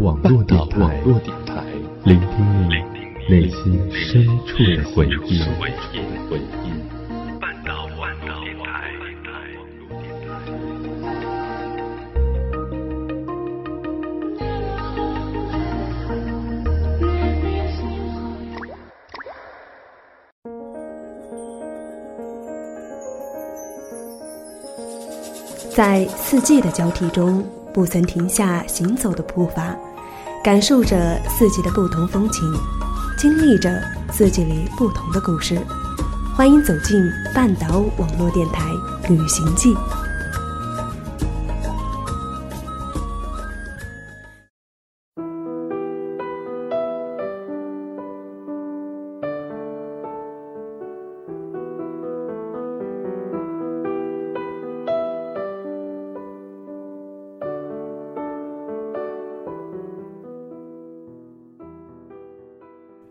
[0.00, 1.02] 网络电台，
[2.04, 2.74] 聆听你
[3.28, 5.42] 内心深处的回忆。
[25.74, 29.76] 在四季的交替中，不曾停下行走的步伐，
[30.48, 32.50] 感受着四季的不同风情，
[33.18, 33.70] 经历着
[34.10, 35.60] 四季里不同的故事。
[36.34, 38.64] 欢迎走进半岛网络电台
[39.10, 39.74] 《旅行记》。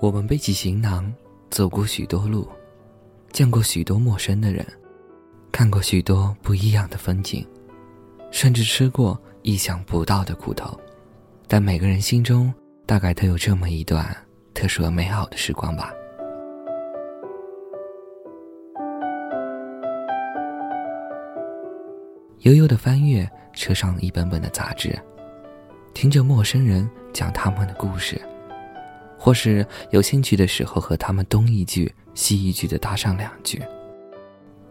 [0.00, 1.12] 我们背起行囊，
[1.50, 2.48] 走过许多路，
[3.32, 4.66] 见过许多陌生的人，
[5.52, 7.46] 看过许多不一样的风景，
[8.30, 10.74] 甚至吃过意想不到的苦头。
[11.46, 12.50] 但每个人心中
[12.86, 14.16] 大概都有这么一段
[14.54, 15.92] 特殊而美好的时光吧。
[22.38, 24.98] 悠悠的翻阅车上一本本的杂志，
[25.92, 28.18] 听着陌生人讲他们的故事。
[29.22, 33.60] 或是有兴趣的时候，和他们东一句西一句的搭上两句；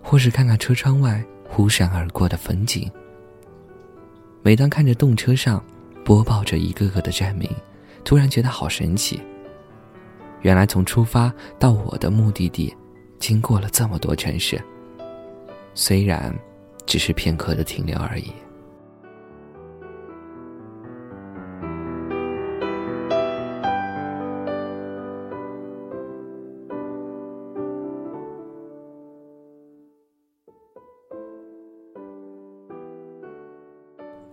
[0.02, 2.92] 或是看看车窗外忽闪而过的风景。
[4.42, 5.64] 每当看着动车上
[6.03, 7.47] 播报着一个个的站名，
[8.03, 9.22] 突然觉得好神奇。
[10.42, 12.75] 原来从出发到我的目的地，
[13.20, 14.59] 经过了这么多城市，
[15.75, 16.33] 虽然
[16.88, 18.33] 只是片刻的停留而已。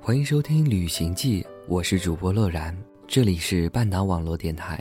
[0.06, 2.72] 欢迎收听《旅行记》，我是主播乐然，
[3.09, 4.81] 这里是半岛网络电台。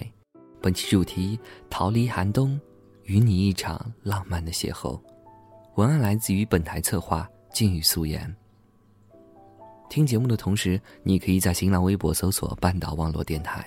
[0.61, 2.61] 本期主题：逃离寒冬，
[3.05, 5.01] 与你一场浪漫的邂逅。
[5.77, 8.31] 文案来自于本台策划静语素颜。
[9.89, 13.65] 听节目的同时，你可以在新浪微博搜索“半岛网络电台”，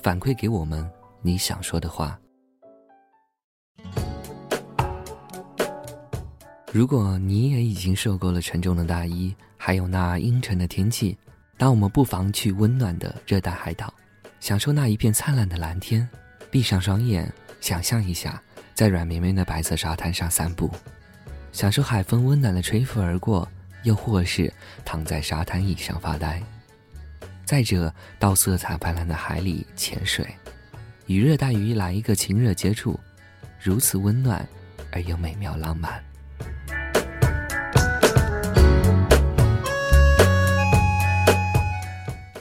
[0.00, 0.88] 反馈给我们
[1.22, 2.16] 你想说的话。
[6.74, 11.16] 如果你也已经受够了沉重的大衣，还有那阴沉的天气，
[11.56, 13.94] 那我们不妨去温暖的热带海岛，
[14.40, 16.06] 享受那一片灿烂的蓝天。
[16.50, 18.42] 闭上双眼，想象一下，
[18.74, 20.68] 在软绵绵的白色沙滩上散步，
[21.52, 23.48] 享受海风温暖的吹拂而过，
[23.84, 24.52] 又或是
[24.84, 26.42] 躺在沙滩椅上发呆。
[27.44, 30.26] 再者，到色彩斑斓的海里潜水，
[31.06, 32.98] 与热带鱼来一个亲热接触，
[33.62, 34.44] 如此温暖
[34.90, 36.02] 而又美妙浪漫。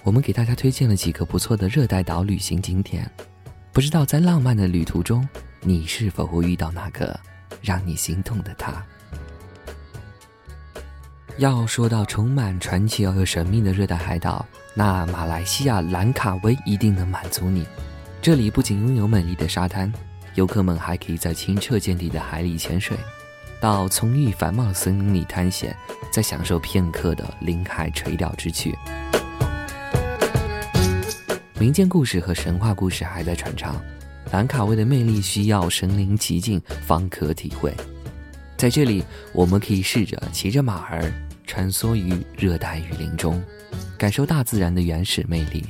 [0.03, 3.09] 我们给大家推荐了几个不错的热带岛旅行景点，
[3.71, 5.25] 不知道在浪漫的旅途中，
[5.61, 7.17] 你是否会遇到那个
[7.61, 8.83] 让你心动的他？
[11.37, 17.65] 要说到充满传奇而又神秘的热带海岛，那马来西亚兰卡威一定能满足你。
[18.21, 19.91] 这里不仅拥有美丽的沙滩，
[20.35, 22.97] 游客们还可以在清澈见底的海里潜水，
[23.61, 25.73] 到葱郁繁茂的森林里探险，
[26.11, 28.77] 再享受片刻的临海垂钓之趣。
[31.63, 33.81] 民间故事和神话故事还在传唱，
[34.33, 37.73] 兰卡威的魅力需要身临其境方可体会。
[38.57, 39.01] 在这里，
[39.31, 41.09] 我们可以试着骑着马儿
[41.47, 43.41] 穿梭于热带雨林中，
[43.97, 45.63] 感受大自然的原始魅力。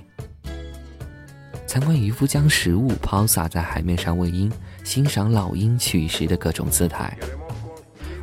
[1.68, 4.52] 参观渔夫将食物抛洒在海面上喂鹰，
[4.84, 7.16] 欣赏老鹰取食的各种姿态。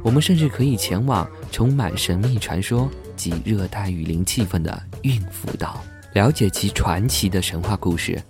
[0.03, 5.81] 我们甚至可以前往充满神秘传说及热带雨林气氛的孕妇岛。
[6.13, 8.21] 了解其传奇的神话故事，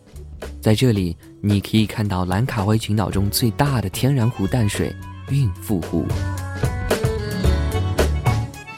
[0.60, 4.94] 在这里你可以看到兰卡威群岛中最大的天然湖淡水——
[5.32, 6.06] 孕妇湖。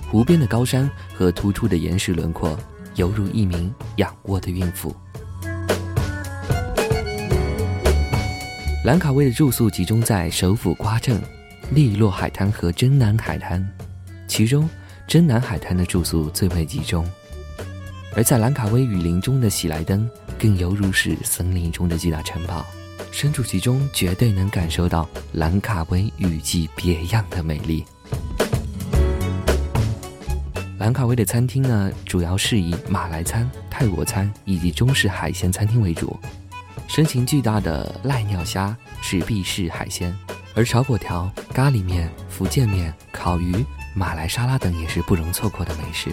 [0.08, 2.56] 湖边的高山和突出的岩石轮廓，
[2.94, 4.94] 犹如一名仰卧的孕妇。
[8.84, 11.20] 兰卡威的住宿集中在首府瓜镇、
[11.72, 13.68] 利洛海滩和真南海滩，
[14.28, 14.68] 其中
[15.08, 17.04] 真南海滩的住宿最为集中。
[18.14, 22.64] 而在兰卡威雨林中的喜来登，更犹如是森林中的巨大城堡，
[23.10, 27.84] 身处其中，绝对能感受到兰卡威雨季别样的美丽。
[30.78, 36.18] 兰卡威的餐厅呢，主要是以马来餐、泰国餐以及中式海鲜餐厅为主。
[36.88, 40.14] 身形巨大的濑尿虾是必式海鲜，
[40.54, 43.64] 而炒粿条、咖喱面、福建面、烤鱼、
[43.94, 46.10] 马来沙拉等也是不容错过的美食。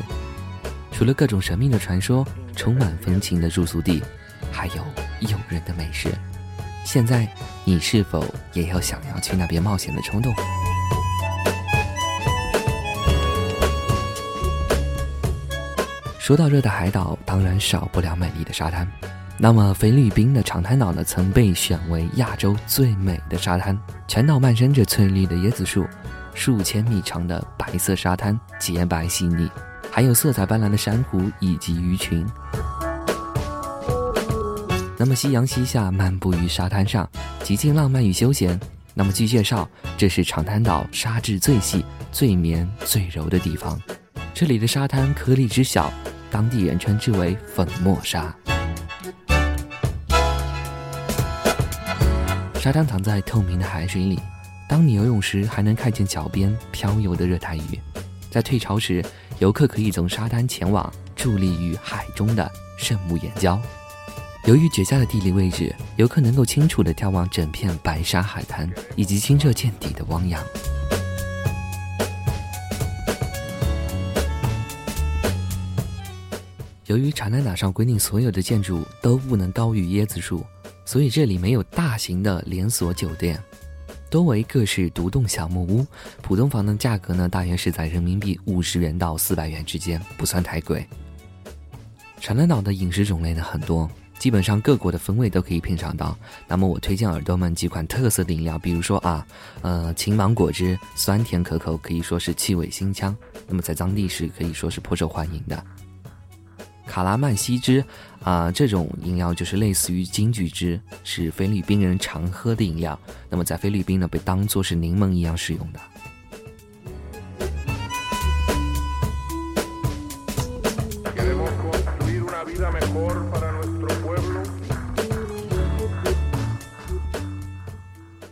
[1.00, 4.04] 除了各种神秘的传说、充满风情的住宿地，
[4.52, 4.84] 还有
[5.22, 6.10] 诱人的美食。
[6.84, 7.26] 现在，
[7.64, 10.36] 你是否也有想要去那边冒险的冲动？
[16.20, 18.86] 说到热带海岛，当然少不了美丽的沙滩。
[19.38, 23.80] 那么，菲律宾的长滩岛呢，曾被选为亚洲最美的沙滩。
[24.06, 25.88] 全岛漫生着翠绿的椰子树，
[26.34, 29.50] 数千米长的白色沙滩，洁白细腻，
[30.00, 32.26] 还有色彩斑斓的珊瑚以及鱼群。
[34.98, 37.06] 那么，夕阳西下，漫步于沙滩上，
[37.44, 38.58] 极尽浪漫与休闲。
[38.94, 39.68] 那么，据介绍，
[39.98, 43.78] 这是长滩岛沙质最细、最绵、最柔的地方。
[44.34, 45.92] 这里的沙滩颗粒之小。
[46.32, 48.34] 当地人称之为粉末沙。
[52.56, 54.18] 沙滩躺在透明的海水里，
[54.66, 57.78] 当你游泳时，还能看见脚边漂游的热带鱼。
[58.30, 59.04] 在退潮时，
[59.40, 63.60] 游客可以从沙滩前往伫立于海中的圣母岩礁。
[64.46, 70.44] 由于绝佳的地理位置，游客能够清楚地眺望整片白沙海滩以及清澈见底的汪洋。
[76.86, 80.44] 由于长滩岛上规定所有的建筑都不能高于椰子树，
[80.86, 83.40] 所以这里没有大型的连锁酒店，
[84.10, 85.86] 多为各式独栋小木屋。
[86.22, 90.86] 普通房的价格呢，大约是在人民币五十元到四百元之间，不算太贵。
[92.20, 96.18] 长滩岛的饮食种类呢很多，基本上各国的风味都可以品尝到。
[96.48, 99.26] 那么我推荐耳朵们几款特色的饮料，比如说啊，
[99.62, 103.16] 呃，青芒果汁，酸甜可口，可以说是气味新香。
[103.48, 105.64] 那么在当地是可以说是颇受欢迎的。
[106.90, 107.86] 卡拉曼西汁，
[108.24, 113.00] 啊，这种饮料就是类似于金桔汁，是菲律宾人常喝的饮料。
[113.30, 115.80] 那么在菲律宾呢，被当做是柠檬一样使用的。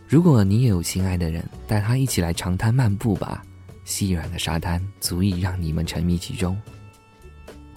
[0.08, 3.40] 如果你也有心爱的人，带他一起来长滩漫步吧，
[3.84, 6.60] 细软的沙滩足以让你们沉迷其中。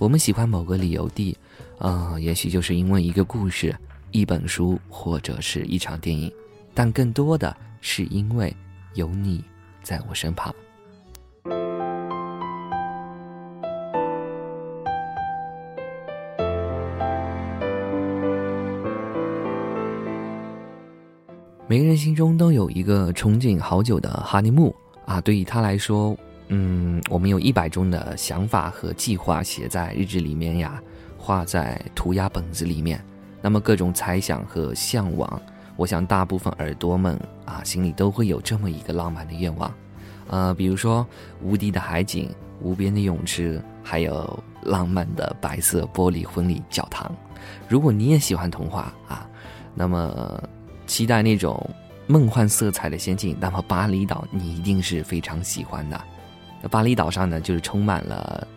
[0.02, 1.38] 我们喜欢某个旅游地，
[1.78, 3.72] 啊，也许就是因为一个故事、
[4.10, 6.34] 一本书或者是一场电影，
[6.74, 8.52] 但更多的是因为
[8.96, 9.44] 有你
[9.84, 10.52] 在我身旁。
[21.68, 24.76] 每个人心中都有一个憧憬好久的哈尼木
[25.06, 26.18] 啊，对于他来说。
[26.54, 30.84] 嗯，我们有一百种的想法和计划写在日志里面呀，
[31.18, 33.02] 画在涂鸦本子里面。
[33.42, 35.42] 那么各种猜想和向往，
[35.78, 39.74] 我想大部分耳朵们啊心里都会有这么一个浪漫的愿望，
[40.28, 41.08] 呃，比如说
[41.42, 47.10] 无敌的海景、无边的泳池，还有浪漫的白色玻璃婚礼教堂。
[47.70, 49.26] 如果你也喜欢童话啊，
[49.74, 50.44] 那么
[50.86, 51.66] 期待那种
[52.08, 56.00] 梦幻色彩的仙境，那么巴厘岛你一定是非常喜欢的。
[56.62, 58.48] 那巴厘岛上呢，就是充满了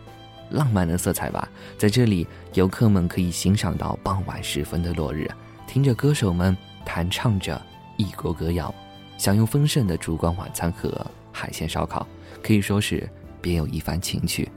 [0.51, 1.49] 浪漫的色彩吧。
[1.77, 5.29] 在这里，游客们可以欣赏到傍晚时分的落日，
[5.65, 7.59] 听着歌手们弹唱着
[7.97, 8.73] 异国歌谣，
[9.17, 12.05] 享用丰盛的烛光晚餐和海鲜烧烤，
[12.43, 13.09] 可以说是
[13.41, 14.47] 别有一番情趣。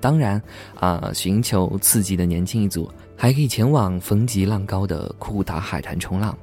[0.00, 0.42] 当然，
[0.78, 6.36] 啊，寻求刺激的年轻一族还可以前往风急浪高的库达海滩冲浪。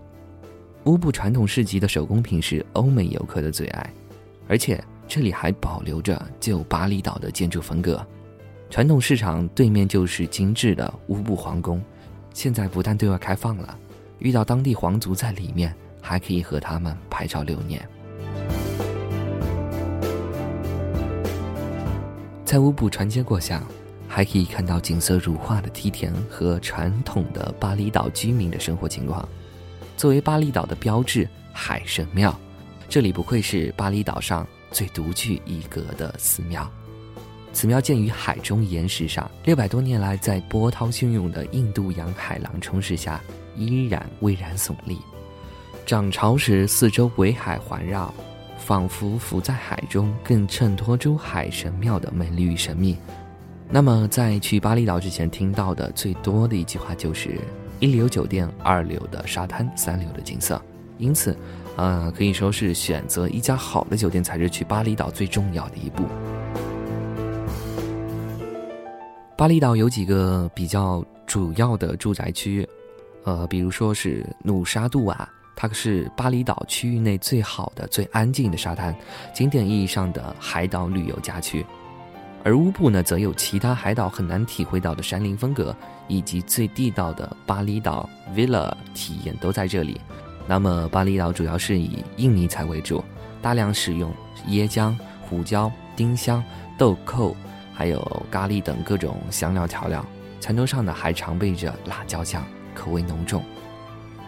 [0.83, 3.93] 乌布传统市集的手工品是欧美游客的最爱，
[4.47, 4.79] 而且。
[5.07, 8.05] 这里还保留着旧巴厘岛的建筑风格，
[8.69, 11.81] 传统市场对面就是精致的乌布皇宫，
[12.33, 13.77] 现在不但对外开放了，
[14.19, 17.87] 遇到当地皇族在里面，还可以和他们拍照留念。
[22.43, 23.65] 在乌布船街过巷，
[24.09, 29.27] 还可以看到景色如画的梯田和传统的巴厘岛居民的生活情况。
[29.95, 32.37] 作为巴厘岛的标志海神庙，
[32.89, 34.45] 这里不愧是巴厘岛上。
[34.71, 36.69] 最独具一格的寺庙，
[37.53, 43.21] 此庙建于海中岩石上，六百多年来在波涛汹涌的印度洋海浪冲蚀下，
[43.55, 44.97] 依然巍然耸立。
[45.85, 48.13] 涨潮时，四周围海环绕，
[48.57, 52.97] 仿佛浮在海中，更衬托出海神庙的美丽与神秘。
[53.69, 57.39] 那么，在去巴厘岛之前听到的最多的一句话就是
[57.79, 60.61] “一流酒店，二流的沙滩，三流的景色”。
[60.99, 61.37] 因此。
[61.77, 66.03] 啊，可以说是选择一家好的酒店才是去巴厘岛最重要的一步。
[69.37, 72.67] 巴厘岛有几个比较主要的住宅区，
[73.25, 78.95] 呃，比如说是努沙杜瓦，它是巴厘岛区域内最好的、最安静的沙滩，
[79.31, 81.63] 经典意义上的海岛旅游家区。
[82.43, 85.75] 而乌布呢，则有其他海岛很难体会到的山林风格，
[86.07, 90.01] 以及最地道的巴厘岛 villa 体验都在这里。
[90.47, 93.03] 那么，巴厘岛主要是以印尼菜为主，
[93.41, 94.13] 大量使用
[94.47, 96.43] 椰浆、胡椒、丁香、
[96.77, 97.35] 豆蔻。
[97.73, 100.03] 还有咖喱等各种香料调料，
[100.39, 103.43] 餐桌上呢还常备着辣椒酱，口味浓重。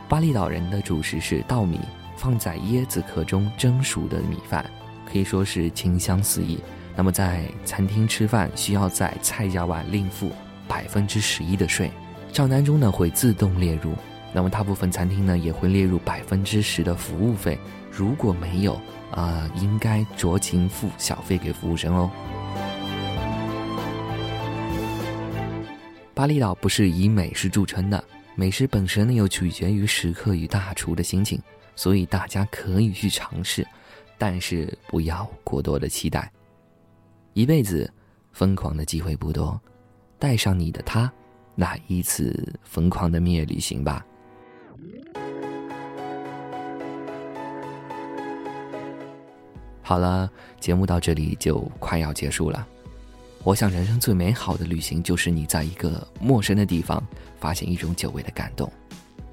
[0.08, 1.80] 巴厘岛人的主食是稻米
[2.16, 4.64] 放在椰子壳中蒸熟的米饭，
[5.12, 6.60] 可以说是清香四溢。
[6.96, 10.32] 那么在餐厅吃饭需要在菜价外另付
[10.68, 11.90] 百分之十一的税，
[12.32, 13.96] 账单中呢会自动列入。
[14.34, 17.58] 那么大部分餐厅呢也会列入百分之十的服务费，
[17.92, 18.80] 如果没有，
[19.12, 22.12] 呃，应该酌情付小费给服务生哦。
[26.14, 28.04] 巴厘岛不是以美食著称的，
[28.36, 31.42] 美食本身呢又取决于食客与大厨的心情，
[31.76, 33.66] 所以大家可以去尝试，
[34.18, 36.32] 但是不要过多的期待。
[37.34, 37.92] 一辈子
[38.34, 39.60] 疯狂的机会不多，
[40.20, 41.12] 带上你的他，
[41.56, 44.06] 来一次疯狂的蜜月旅行吧。
[49.90, 50.30] 好了，
[50.60, 52.68] 节目到这里就快要结束了。
[53.44, 57.04] 我想，人生最美好的旅行，就是你在一个陌生的地方，
[57.40, 58.72] 发现一种久违的感动。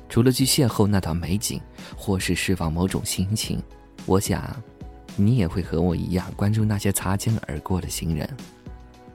[0.09, 1.61] 除了去邂逅那段美景，
[1.95, 3.63] 或是释放某种心情，
[4.07, 4.43] 我想，
[5.15, 8.27] 你也会和我一样关注那些擦肩而过的行人，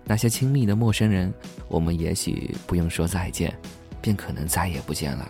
[0.04, 1.34] 那些亲密的陌生人。
[1.68, 3.52] 我们也许不用说再见，
[4.00, 5.26] 便可能再也不见了；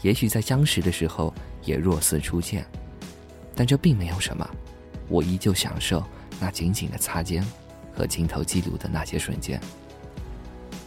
[0.00, 1.34] 也许在相识的时候
[1.66, 2.64] 也若似初见，
[3.54, 4.48] 但这并没有什么。
[5.08, 6.04] 我依旧享受
[6.38, 7.44] 那紧紧的擦肩。
[7.90, 9.60] 和镜头记录的那些瞬间，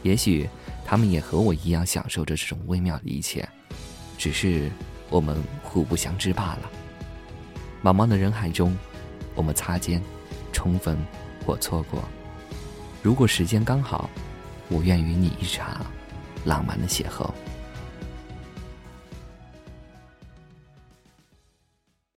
[0.01, 0.49] 也许
[0.85, 3.45] 他们也和我一样享受着这种微妙的一切，
[4.17, 4.71] 只是
[5.09, 6.71] 我们互不相知罢了。
[7.83, 8.73] 茫茫的人海中，
[9.35, 10.01] 我们擦肩、
[10.53, 11.05] 重逢
[11.45, 12.01] 或错过。
[13.03, 14.09] 如果时间刚好，
[14.69, 15.85] 我愿与你一场
[16.45, 17.29] 浪漫的邂逅。